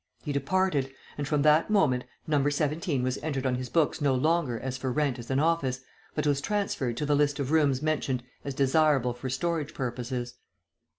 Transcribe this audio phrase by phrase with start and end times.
[0.23, 2.49] He departed, and from that moment No.
[2.49, 5.81] 17 was entered on his books no longer as for rent as an office,
[6.15, 10.37] but was transferred to the list of rooms mentioned as desirable for storage purposes.